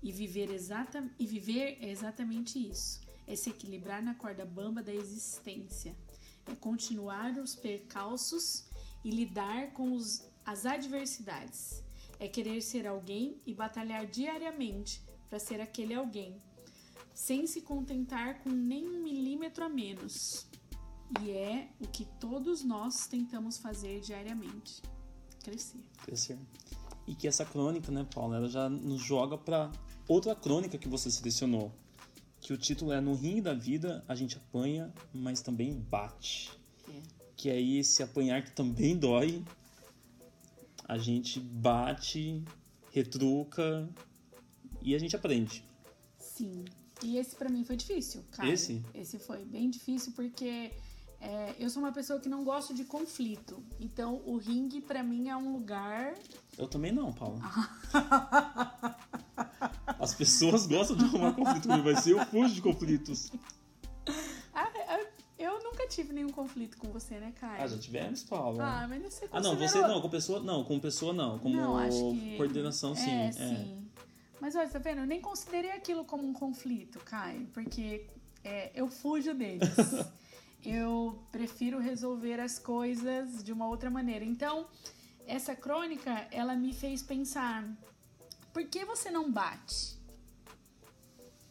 [0.03, 3.01] E viver, exata, e viver é exatamente isso.
[3.25, 5.95] É se equilibrar na corda bamba da existência
[6.45, 8.65] é continuar os percalços
[9.03, 11.83] e lidar com os, as adversidades.
[12.19, 16.39] É querer ser alguém e batalhar diariamente para ser aquele alguém.
[17.15, 20.50] sem se contentar com nem um milímetro a menos.
[21.19, 24.81] E é o que todos nós tentamos fazer diariamente:
[25.43, 25.79] crescer.
[26.03, 26.39] Crescer.
[27.07, 29.71] E que essa crônica, né, Paula, ela já nos joga para
[30.07, 31.71] outra crônica que você selecionou.
[32.39, 36.51] Que o título é No Ringue da Vida a gente apanha, mas também bate.
[36.87, 37.01] É.
[37.35, 39.43] Que é esse apanhar que também dói.
[40.85, 42.43] A gente bate,
[42.91, 43.87] retruca
[44.81, 45.63] e a gente aprende.
[46.17, 46.65] Sim.
[47.03, 48.49] E esse pra mim foi difícil, cara.
[48.49, 48.81] Esse?
[48.93, 50.71] Esse foi bem difícil porque
[51.21, 53.63] é, eu sou uma pessoa que não gosto de conflito.
[53.79, 56.13] Então o ringue pra mim é um lugar.
[56.57, 57.39] Eu também não, Paula.
[59.99, 63.31] As pessoas gostam de arrumar conflito comigo, mas eu fujo de conflitos.
[64.53, 65.07] Ah, é,
[65.37, 67.61] eu nunca tive nenhum conflito com você, né, Caio?
[67.63, 68.63] Ah, já tivemos, Paula.
[68.63, 71.55] Ah, mas você Ah, não, você considerou- não, com pessoa não, com pessoa não, como
[71.55, 73.09] Não, que- coordenação sim.
[73.09, 73.31] É, é.
[73.31, 73.87] sim.
[74.39, 75.01] Mas olha, tá vendo?
[75.01, 78.07] Eu nem considerei aquilo como um conflito, Caio, porque
[78.43, 79.69] é, eu fujo deles.
[80.63, 84.23] eu prefiro resolver as coisas de uma outra maneira.
[84.23, 84.67] Então,
[85.25, 87.67] essa crônica, ela me fez pensar:
[88.53, 89.99] por que você não bate?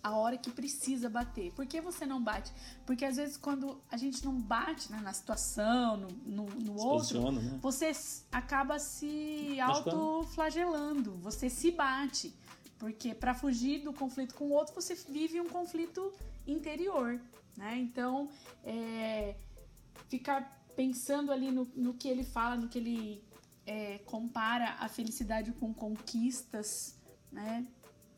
[0.02, 1.52] A hora que precisa bater.
[1.52, 2.50] Por que você não bate?
[2.86, 7.30] Porque às vezes quando a gente não bate né, na situação, no, no, no outro,
[7.30, 7.58] né?
[7.60, 7.92] você
[8.32, 12.34] acaba se autoflagelando, você se bate.
[12.78, 16.10] Porque para fugir do conflito com o outro, você vive um conflito
[16.46, 17.20] interior,
[17.60, 17.76] né?
[17.78, 18.28] Então,
[18.64, 19.36] é,
[20.08, 23.22] ficar pensando ali no, no que ele fala, no que ele
[23.66, 26.96] é, compara a felicidade com conquistas,
[27.30, 27.66] né?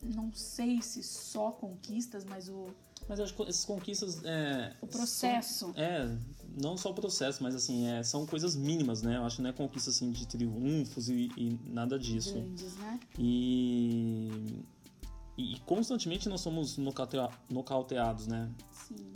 [0.02, 2.68] Não sei se só conquistas, mas o,
[3.09, 4.24] Mas acho que essas conquistas.
[4.24, 5.55] É, o processo.
[5.59, 6.16] são- é,
[6.61, 9.16] não só o processo, mas assim, é, são coisas mínimas, né?
[9.16, 12.35] Eu acho que não é conquista assim de triunfos e, e nada disso.
[12.35, 13.00] grandes, né?
[13.18, 14.61] E,
[15.37, 18.50] e constantemente nós somos nocautea- nocauteados, né?
[18.72, 19.12] Sim.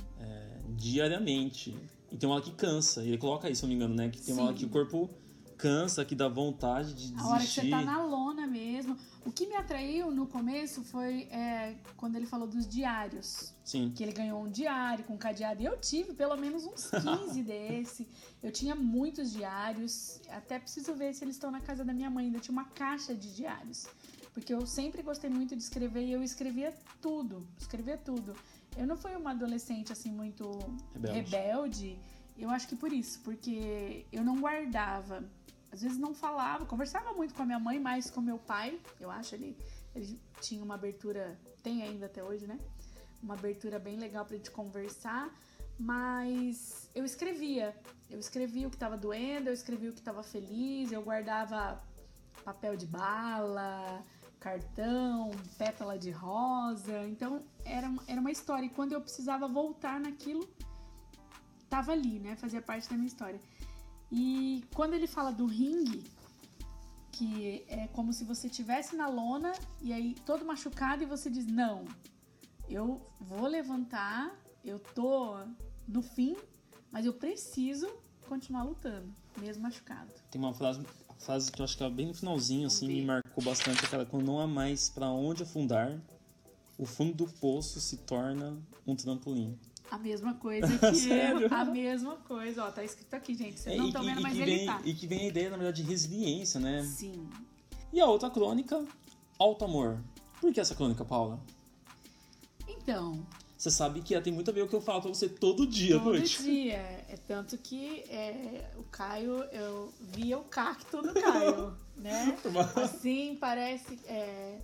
[0.77, 1.77] Diariamente.
[2.11, 3.03] E tem uma hora que cansa.
[3.03, 4.09] E ele coloca isso, se eu não me engano, né?
[4.09, 4.59] Que tem uma hora Sim.
[4.61, 5.11] que o corpo
[5.57, 7.21] cansa, que dá vontade de desistir.
[7.21, 8.97] A hora que você tá na lona mesmo.
[9.25, 13.53] O que me atraiu no começo foi é, quando ele falou dos diários.
[13.65, 13.91] Sim.
[13.95, 15.61] Que ele ganhou um diário com cadeado.
[15.62, 16.91] E eu tive pelo menos uns
[17.27, 18.07] 15 desse.
[18.43, 20.21] Eu tinha muitos diários.
[20.29, 22.27] Até preciso ver se eles estão na casa da minha mãe.
[22.27, 23.89] Ainda tinha uma caixa de diários.
[24.33, 27.47] Porque eu sempre gostei muito de escrever e eu escrevia tudo.
[27.59, 28.35] Escrevia tudo.
[28.77, 30.51] Eu não fui uma adolescente assim muito
[30.93, 31.19] Rebelde.
[31.19, 31.99] rebelde.
[32.39, 35.25] Eu acho que por isso, porque eu não guardava.
[35.73, 38.79] Às vezes não falava, conversava muito com a minha mãe, mais com meu pai.
[39.01, 39.57] Eu acho ele,
[39.95, 42.59] ele tinha uma abertura, tem ainda até hoje, né?
[43.23, 45.35] Uma abertura bem legal pra gente conversar.
[45.79, 47.75] Mas eu escrevia.
[48.11, 51.83] Eu escrevia o que tava doendo, eu escrevia o que tava feliz, eu guardava
[52.45, 54.03] papel de bala,
[54.40, 57.07] cartão, pétala de rosa.
[57.09, 58.66] Então era, era uma história.
[58.66, 60.49] E quando eu precisava voltar naquilo,
[61.68, 62.37] tava ali, né?
[62.37, 63.40] Fazia parte da minha história.
[64.11, 66.05] E quando ele fala do ringue,
[67.11, 71.46] que é como se você estivesse na lona e aí todo machucado e você diz:
[71.46, 71.85] Não,
[72.68, 75.38] eu vou levantar, eu tô
[75.88, 76.37] no fim,
[76.90, 77.88] mas eu preciso
[78.29, 80.12] continuar lutando, mesmo machucado.
[80.31, 80.85] Tem uma frase,
[81.18, 83.85] a frase que eu acho que é bem no finalzinho, assim, me marcou bastante.
[83.85, 85.98] Aquela, quando não há mais pra onde afundar,
[86.79, 89.59] o fundo do poço se torna um trampolim.
[89.90, 93.61] A mesma coisa que eu, a mesma coisa, ó, tá escrito aqui, gente.
[93.61, 94.81] Vocês É, não estão vendo, e mas ele vem, tá.
[94.85, 96.83] e que vem a ideia, na verdade, de resiliência, né?
[96.83, 97.29] Sim.
[97.92, 98.85] E a outra crônica,
[99.38, 100.00] Alto Amor.
[100.40, 101.40] Por que essa crônica, Paula?
[102.68, 103.24] Então,
[103.57, 105.29] Você sabe que ela tem muito a ver com o que eu falo pra você
[105.29, 106.42] todo dia à Todo noite.
[106.42, 106.77] dia.
[107.09, 112.37] É tanto que é, o Caio, eu via o cacto no Caio, né?
[112.77, 114.59] Assim, parece é,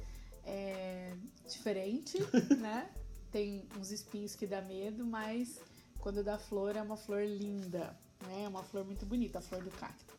[0.44, 1.12] é,
[1.48, 2.18] diferente,
[2.60, 2.90] né?
[3.30, 5.58] Tem uns espinhos que dá medo, mas
[5.98, 8.44] quando dá flor é uma flor linda, né?
[8.44, 10.12] É uma flor muito bonita, a flor do cacto.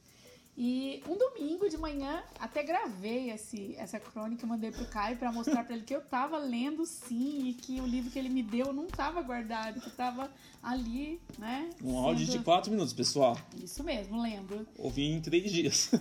[0.56, 5.64] E um domingo de manhã, até gravei esse, essa crônica, mandei pro Caio pra mostrar
[5.64, 8.72] pra ele que eu tava lendo sim e que o livro que ele me deu
[8.72, 11.72] não tava guardado, que tava ali, né?
[11.82, 13.36] Um áudio de sendo- 4 minutos, pessoal.
[13.64, 14.68] Isso mesmo, lendo.
[14.78, 15.90] Ouvi em 3 dias.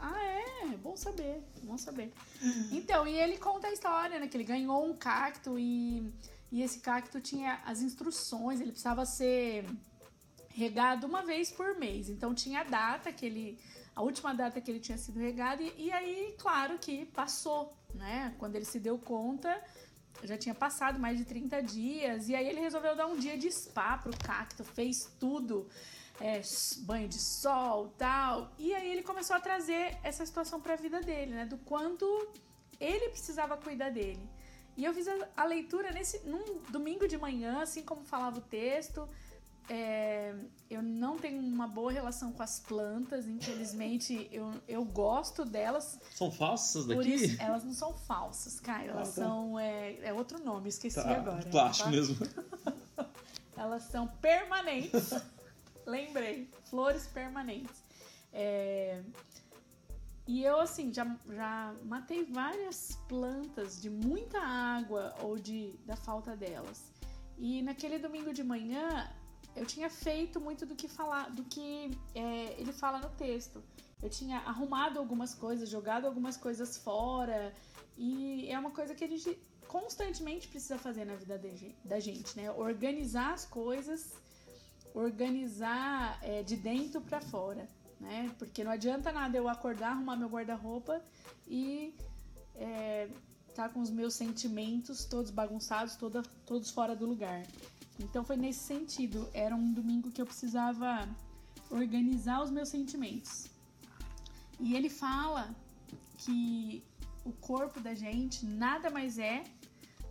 [0.00, 2.10] Ah, é, bom saber, bom saber.
[2.72, 4.26] Então, e ele conta a história, né?
[4.26, 6.12] Que ele ganhou um cacto e,
[6.50, 9.64] e esse cacto tinha as instruções, ele precisava ser
[10.56, 12.08] regado uma vez por mês.
[12.08, 13.58] Então tinha a data que ele.
[13.94, 18.34] A última data que ele tinha sido regado, e, e aí, claro que passou, né?
[18.38, 19.62] Quando ele se deu conta,
[20.22, 23.50] já tinha passado mais de 30 dias, e aí ele resolveu dar um dia de
[23.50, 25.66] spa pro cacto, fez tudo,
[26.20, 26.42] é,
[26.80, 28.52] banho de sol tal.
[28.58, 31.46] E aí ele começou a trazer essa situação pra vida dele, né?
[31.46, 32.06] Do quanto
[32.78, 34.28] ele precisava cuidar dele.
[34.76, 38.42] E eu fiz a, a leitura nesse num domingo de manhã, assim como falava o
[38.42, 39.08] texto.
[39.68, 40.32] É,
[40.70, 45.98] eu não tenho uma boa relação com as plantas, infelizmente eu, eu gosto delas.
[46.14, 47.12] São falsas daqui?
[47.14, 48.92] isso, elas não são falsas, Caio.
[48.92, 49.26] Elas Ah, tá.
[49.28, 49.58] são.
[49.58, 51.44] É, é outro nome, esqueci Tá, agora.
[51.46, 51.96] plástico tá?
[51.96, 52.16] mesmo.
[53.56, 55.10] Elas são permanentes.
[55.86, 56.50] Lembrei.
[56.68, 57.82] Flores permanentes.
[58.32, 59.02] É,
[60.26, 66.36] E eu, assim, já, já matei várias plantas de muita água ou de da falta
[66.36, 66.92] delas.
[67.38, 69.08] E naquele domingo de manhã,
[69.54, 73.62] eu tinha feito muito do que falar, do que é, ele fala no texto.
[74.02, 77.52] Eu tinha arrumado algumas coisas, jogado algumas coisas fora.
[77.96, 82.36] E é uma coisa que a gente constantemente precisa fazer na vida de da gente,
[82.36, 82.50] né?
[82.50, 84.12] Organizar as coisas,
[84.94, 87.66] organizar é, de dentro para fora,
[87.98, 88.30] né?
[88.38, 91.02] Porque não adianta nada eu acordar, arrumar meu guarda-roupa
[91.46, 91.94] e
[92.54, 93.08] é,
[93.56, 97.42] tá com os meus sentimentos todos bagunçados, toda, todos fora do lugar.
[97.98, 99.28] Então foi nesse sentido.
[99.32, 101.08] Era um domingo que eu precisava
[101.70, 103.46] organizar os meus sentimentos.
[104.60, 105.54] E ele fala
[106.18, 106.82] que
[107.24, 109.42] o corpo da gente nada mais é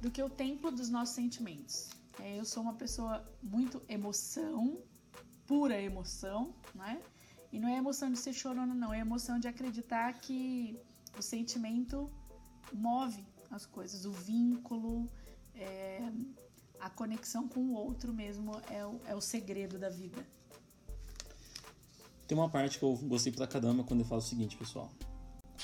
[0.01, 1.89] do que o templo dos nossos sentimentos.
[2.19, 4.77] É, eu sou uma pessoa muito emoção,
[5.45, 6.99] pura emoção, né?
[7.51, 10.77] E não é emoção de ser chorona, não, é emoção de acreditar que
[11.17, 12.10] o sentimento
[12.73, 13.23] move
[13.55, 15.09] as coisas, o vínculo,
[15.55, 16.11] é,
[16.79, 20.25] a conexão com o outro mesmo é o, é o segredo da vida.
[22.27, 24.91] Tem uma parte que eu gostei pra caramba quando ele fala o seguinte, pessoal.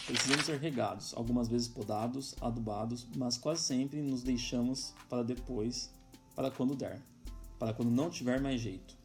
[0.05, 5.93] Precisamos ser regados, algumas vezes podados, adubados, mas quase sempre nos deixamos para depois,
[6.33, 7.01] para quando der,
[7.59, 8.95] para quando não tiver mais jeito.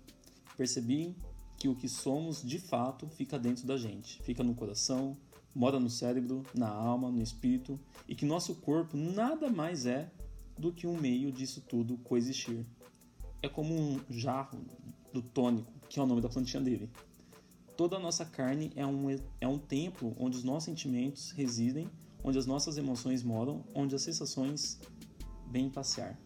[0.56, 1.16] Percebi
[1.56, 5.16] que o que somos de fato fica dentro da gente, fica no coração,
[5.56, 10.10] mora no cérebro, na alma, no espírito, e que nosso corpo nada mais é
[10.58, 12.66] do que um meio disso tudo coexistir.
[13.42, 14.60] É como um jarro
[15.14, 16.90] do tônico, que é o nome da plantinha dele.
[17.74, 19.06] Toda a nossa carne é um,
[19.40, 21.88] é um templo onde os nossos sentimentos residem,
[22.22, 24.78] onde as nossas emoções moram, onde as sensações
[25.50, 26.18] vêm passear.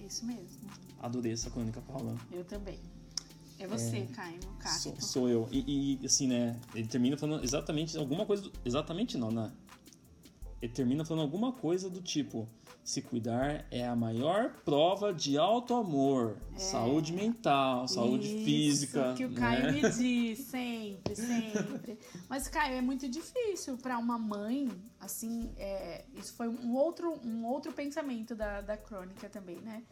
[0.00, 0.70] É isso mesmo.
[1.00, 2.16] Adorei essa crônica, Paula.
[2.30, 2.78] Eu também.
[3.58, 5.04] É você, Caio, Sou, Cacto.
[5.04, 5.48] sou eu.
[5.50, 6.56] E, e, assim, né?
[6.74, 8.44] Ele termina falando exatamente alguma coisa.
[8.44, 9.50] do- exatamente não, né?
[10.60, 12.48] Ele termina falando alguma coisa do tipo:
[12.84, 18.30] se cuidar é a maior prova de alto amor, saúde mental, saúde É.
[18.32, 19.14] Isso física.
[19.16, 19.36] que o né?
[19.40, 21.98] Caio me diz, sempre, sempre.
[22.28, 24.68] Mas, Caio, é muito difícil para uma mãe,
[25.00, 29.82] assim, é, isso foi um outro, um outro pensamento da, da crônica também, né?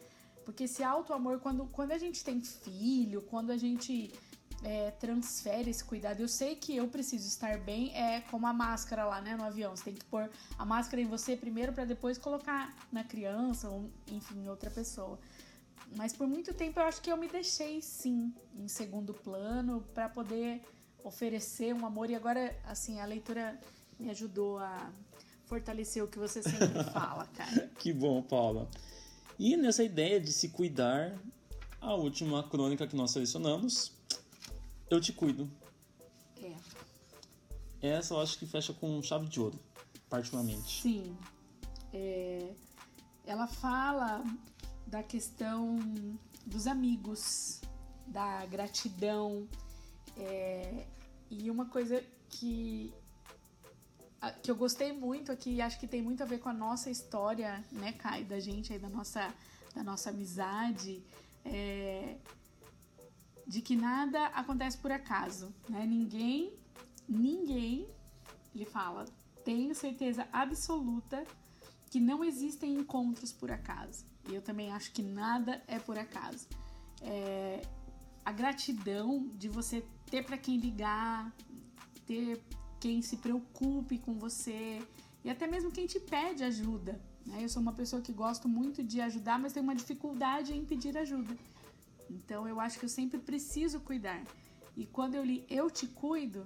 [0.47, 4.13] Porque esse auto-amor, quando, quando a gente tem filho, quando a gente
[4.63, 9.03] é, transfere esse cuidado, eu sei que eu preciso estar bem, é como a máscara
[9.03, 9.75] lá, né, no avião.
[9.75, 13.91] Você tem que pôr a máscara em você primeiro para depois colocar na criança ou,
[14.07, 15.19] enfim, em outra pessoa.
[15.97, 20.07] Mas por muito tempo eu acho que eu me deixei sim em segundo plano para
[20.07, 20.61] poder
[21.03, 23.59] oferecer um amor e agora assim a leitura
[23.99, 24.93] me ajudou a
[25.43, 27.69] fortalecer o que você sempre fala, cara.
[27.77, 28.69] Que bom, Paula.
[29.39, 31.15] E nessa ideia de se cuidar,
[31.79, 33.91] a última crônica que nós selecionamos,
[34.89, 35.49] Eu Te Cuido.
[36.41, 36.55] É.
[37.81, 39.59] Essa eu acho que fecha com chave de ouro,
[40.09, 40.81] particularmente.
[40.81, 41.15] Sim.
[41.93, 42.53] É,
[43.25, 44.23] ela fala
[44.87, 45.77] da questão
[46.45, 47.61] dos amigos,
[48.07, 49.47] da gratidão.
[50.17, 50.87] é,
[51.29, 52.93] e uma coisa que,
[54.41, 57.63] que eu gostei muito aqui, acho que tem muito a ver com a nossa história,
[57.71, 59.33] né, Kai, da gente aí, da nossa,
[59.75, 61.03] da nossa amizade,
[61.45, 62.17] é,
[63.45, 65.85] de que nada acontece por acaso, né?
[65.85, 66.53] Ninguém,
[67.07, 67.87] ninguém,
[68.53, 69.05] ele fala,
[69.45, 71.23] tenho certeza absoluta
[71.89, 74.05] que não existem encontros por acaso.
[74.27, 76.47] E eu também acho que nada é por acaso.
[77.01, 77.61] É,
[78.25, 81.31] a gratidão de você ter para quem ligar,
[82.05, 82.43] ter
[82.79, 84.81] quem se preocupe com você
[85.23, 86.99] e até mesmo quem te pede ajuda.
[87.25, 87.43] Né?
[87.43, 90.97] Eu sou uma pessoa que gosto muito de ajudar, mas tenho uma dificuldade em pedir
[90.97, 91.37] ajuda.
[92.09, 94.23] Então eu acho que eu sempre preciso cuidar.
[94.75, 96.45] E quando eu li Eu Te Cuido,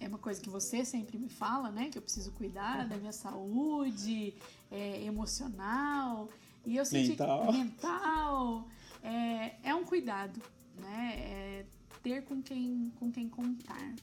[0.00, 1.90] é uma coisa que você sempre me fala, né?
[1.90, 4.34] Que eu preciso cuidar da minha saúde
[4.70, 6.28] é, emocional.
[6.64, 7.52] E eu senti Mental.
[7.52, 8.68] mental.
[9.02, 10.40] É, é um cuidado,
[10.76, 11.14] né?
[11.18, 11.66] É
[12.02, 13.94] ter com quem, com quem contar.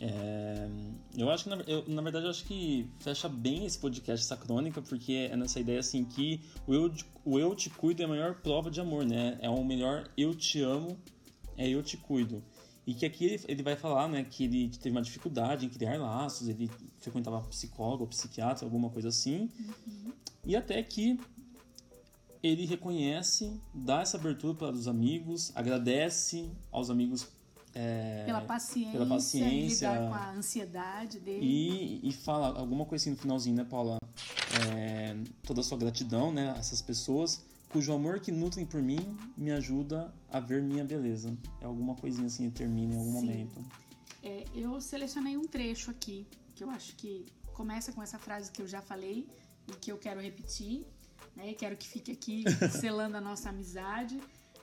[0.00, 0.66] É,
[1.14, 4.36] eu acho que, na, eu, na verdade, eu acho que fecha bem esse podcast, essa
[4.36, 8.08] crônica, porque é nessa ideia assim que o eu, o eu te cuido é a
[8.08, 9.38] maior prova de amor, né?
[9.42, 10.98] É o melhor eu te amo,
[11.56, 12.42] é eu te cuido.
[12.86, 15.98] E que aqui ele, ele vai falar, né, que ele teve uma dificuldade em criar
[15.98, 19.50] laços, ele frequentava psicólogo, psiquiatra, alguma coisa assim.
[19.86, 20.12] Uhum.
[20.46, 21.20] E até que
[22.42, 27.28] ele reconhece, dá essa abertura para os amigos, agradece aos amigos
[27.74, 31.44] é, pela paciência, pela paciência lidar com a ansiedade dele.
[31.44, 33.98] e, e fala alguma coisa assim no finalzinho, né, Paula?
[34.74, 39.16] É, toda a sua gratidão, né, a essas pessoas cujo amor que nutrem por mim
[39.36, 41.36] me ajuda a ver minha beleza.
[41.60, 43.26] É alguma coisinha assim, termina em algum Sim.
[43.26, 43.64] momento.
[44.22, 48.60] É, eu selecionei um trecho aqui que eu acho que começa com essa frase que
[48.60, 49.26] eu já falei
[49.66, 50.84] e que eu quero repetir,
[51.34, 51.54] né?
[51.54, 52.44] Quero que fique aqui
[52.80, 54.20] selando a nossa amizade.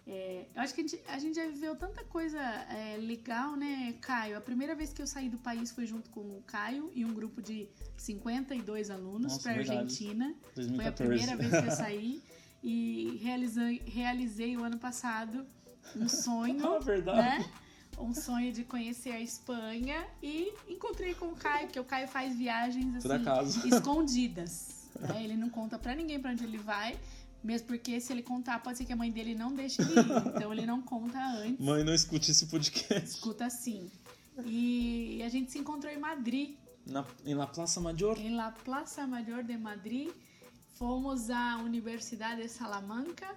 [0.10, 3.94] É, eu acho que a gente, a gente já viveu tanta coisa é, legal, né,
[4.00, 4.38] Caio?
[4.38, 7.14] A primeira vez que eu saí do país foi junto com o Caio e um
[7.14, 7.68] grupo de
[7.98, 9.80] 52 alunos para verdade.
[9.80, 10.34] Argentina.
[10.54, 10.96] Foi a 2014.
[10.96, 12.22] primeira vez que eu saí
[12.64, 15.46] e realizei, realizei o ano passado
[15.96, 17.40] um sonho, Ah, verdade.
[17.40, 17.52] né?
[18.00, 22.36] Um sonho de conhecer a Espanha e encontrei com o Caio, porque o Caio faz
[22.38, 24.88] viagens assim escondidas.
[25.00, 25.24] né?
[25.24, 26.98] Ele não conta pra ninguém pra onde ele vai,
[27.48, 30.06] mesmo porque se ele contar, pode ser que a mãe dele não deixe ele ir.
[30.36, 33.10] Então ele não conta antes, Mãe, não escute esse podcast.
[33.10, 33.90] escuta assim.
[34.46, 36.56] E a gente se encontrou em Madrid,
[36.86, 38.18] Na, em La Plaza Major.
[38.20, 40.10] em La Plaza Mayor de Madrid.
[40.76, 43.28] Fomos à Universidade de Salamanca.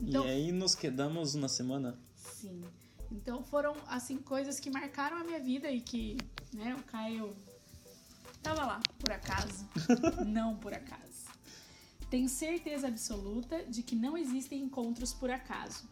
[0.00, 1.98] Então, E aí nos quedamos uma semana.
[2.16, 2.62] sim.
[3.10, 6.16] Então foram assim coisas que marcaram a minha vida e que,
[6.52, 7.30] né, o Caio
[8.42, 9.64] tava lá por acaso,
[10.26, 11.05] não por acaso.
[12.08, 15.88] Tenho certeza absoluta de que não existem encontros por acaso.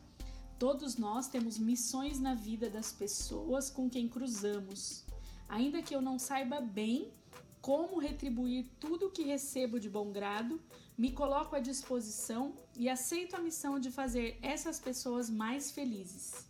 [0.59, 5.05] Todos nós temos missões na vida das pessoas com quem cruzamos.
[5.49, 7.13] Ainda que eu não saiba bem
[7.61, 10.61] como retribuir tudo o que recebo de bom grado,
[10.97, 16.47] me coloco à disposição e aceito a missão de fazer essas pessoas mais felizes.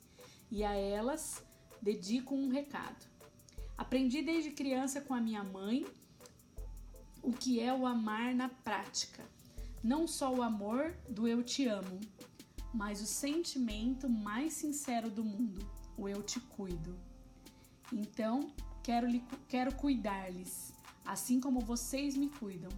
[0.50, 1.42] E a elas
[1.80, 3.06] dedico um recado.
[3.78, 5.86] Aprendi desde criança com a minha mãe
[7.22, 9.33] o que é o amar na prática.
[9.84, 12.00] Não só o amor do eu te amo,
[12.72, 15.60] mas o sentimento mais sincero do mundo,
[15.94, 16.98] o eu te cuido.
[17.92, 18.50] Então,
[18.82, 19.06] quero,
[19.46, 20.72] quero cuidar-lhes,
[21.04, 22.70] assim como vocês me cuidam.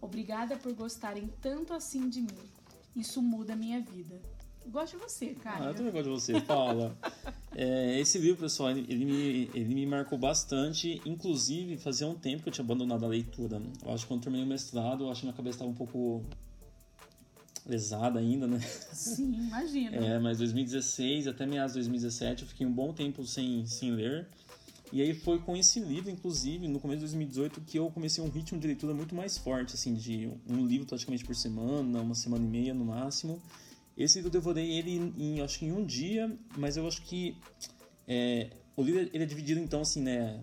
[0.00, 2.50] Obrigada por gostarem tanto assim de mim.
[2.96, 4.20] Isso muda a minha vida.
[4.66, 5.64] Gosto de você, cara.
[5.64, 6.96] Ah, eu também gosto de você, Paula.
[7.52, 11.02] É, esse livro, pessoal, ele, ele me, ele me marcou bastante.
[11.04, 13.60] Inclusive, fazia um tempo que eu tinha abandonado a leitura.
[13.84, 15.74] Eu acho que quando eu terminei o mestrado, eu acho que minha cabeça estava um
[15.74, 16.22] pouco
[17.66, 18.60] lesada ainda, né?
[18.92, 19.96] Sim, imagina.
[19.96, 24.28] É, mas 2016 até meados de 2017 eu fiquei um bom tempo sem, sem ler.
[24.92, 28.28] E aí foi com esse livro, inclusive, no começo de 2018, que eu comecei um
[28.28, 32.44] ritmo de leitura muito mais forte, assim, de um livro praticamente por semana, uma semana
[32.44, 33.40] e meia no máximo.
[34.02, 37.02] Esse livro eu devorei ele em, em, acho que em um dia, mas eu acho
[37.02, 37.36] que
[38.08, 40.40] é, o livro ele é dividido então assim, né,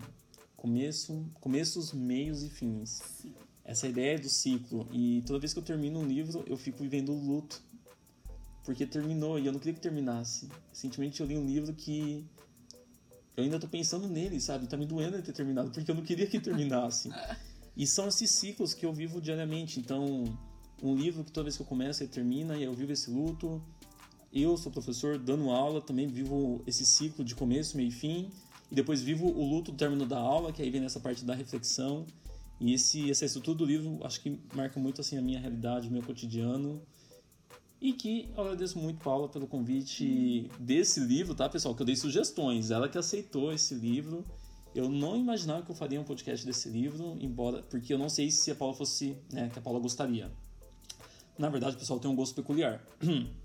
[0.56, 3.00] começo, começos, meios e fins.
[3.20, 3.34] Sim.
[3.64, 4.88] Essa ideia do ciclo.
[4.92, 7.60] E toda vez que eu termino um livro, eu fico vivendo o luto.
[8.64, 10.48] Porque terminou e eu não queria que terminasse.
[10.70, 12.24] Recentemente eu li um livro que
[13.36, 14.66] eu ainda tô pensando nele, sabe?
[14.66, 17.10] Tá me doendo ele ter terminado, porque eu não queria que terminasse.
[17.76, 19.80] e são esses ciclos que eu vivo diariamente.
[19.80, 20.24] Então,
[20.82, 23.62] um livro que toda vez que eu começo ele termina e eu vivo esse luto.
[24.32, 28.30] Eu sou professor dando aula, também vivo esse ciclo de começo, meio e fim.
[28.70, 31.34] E depois vivo o luto do término da aula, que aí vem nessa parte da
[31.34, 32.06] reflexão.
[32.60, 35.90] E esse, essa estrutura do livro acho que marca muito assim a minha realidade, o
[35.90, 36.82] meu cotidiano.
[37.80, 41.74] E que eu agradeço muito, Paula, pelo convite desse livro, tá, pessoal?
[41.74, 42.70] Que eu dei sugestões.
[42.70, 44.24] Ela que aceitou esse livro.
[44.74, 47.62] Eu não imaginava que eu faria um podcast desse livro, embora.
[47.62, 49.16] Porque eu não sei se a Paula fosse.
[49.32, 50.30] Né, que a Paula gostaria.
[51.38, 52.82] Na verdade, o pessoal tem um gosto peculiar.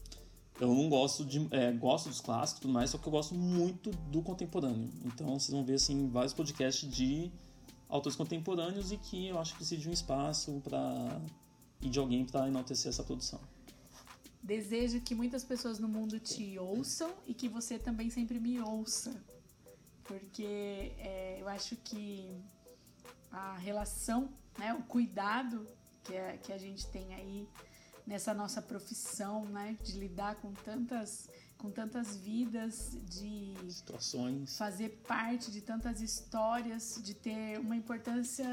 [0.60, 1.47] Eu não gosto de.
[1.51, 4.88] É, gosto dos clássicos e tudo mais, só que eu gosto muito do contemporâneo.
[5.03, 7.32] Então vocês vão ver assim, vários podcasts de
[7.89, 11.19] autores contemporâneos e que eu acho que precisa de um espaço para
[11.82, 13.41] e de alguém para enaltecer essa produção.
[14.41, 19.13] Desejo que muitas pessoas no mundo te ouçam e que você também sempre me ouça.
[20.03, 20.43] Porque
[20.97, 22.30] é, eu acho que
[23.32, 25.67] a relação, né, o cuidado
[26.03, 27.47] que a, que a gente tem aí
[28.06, 34.58] nessa nossa profissão, né, de lidar com tantas, com tantas vidas, de Situações.
[34.58, 38.45] fazer parte de tantas histórias, de ter uma importância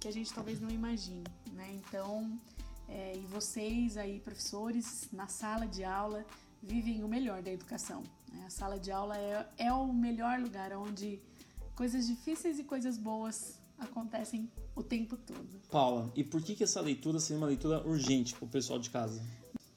[0.00, 1.70] que a gente talvez não imagine, né?
[1.74, 2.40] Então,
[2.88, 6.24] é, e vocês aí, professores, na sala de aula,
[6.62, 8.02] vivem o melhor da educação.
[8.32, 8.44] Né?
[8.46, 11.20] A sala de aula é, é o melhor lugar onde
[11.74, 15.60] coisas difíceis e coisas boas acontecem o tempo todo.
[15.70, 19.20] Paula, e por que, que essa leitura seria uma leitura urgente pro pessoal de casa?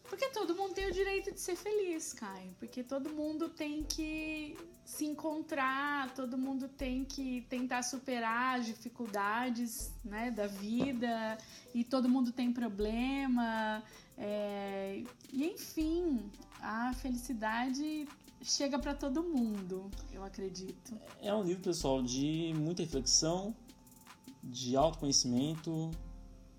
[0.04, 2.54] Porque todo mundo tem o direito de ser feliz, Caio.
[2.60, 9.92] Porque todo mundo tem que se encontrar, todo mundo tem que tentar superar as dificuldades
[10.04, 11.38] né, da vida
[11.74, 13.84] e todo mundo tem problema.
[14.18, 16.30] É, e enfim,
[16.62, 18.08] a felicidade
[18.44, 21.00] chega para todo mundo, eu acredito.
[21.22, 23.56] É um livro, pessoal, de muita reflexão,
[24.44, 25.92] de autoconhecimento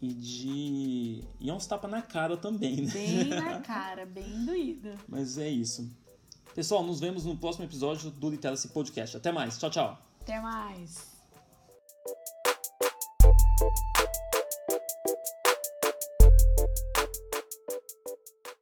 [0.00, 1.24] e de.
[1.40, 2.92] E é uns tapa na cara também, né?
[2.92, 4.90] Bem na cara, bem doído.
[5.08, 5.90] Mas é isso.
[6.54, 9.16] Pessoal, nos vemos no próximo episódio do Literacy Podcast.
[9.16, 9.58] Até mais.
[9.58, 9.98] Tchau, tchau.
[10.20, 11.14] Até mais.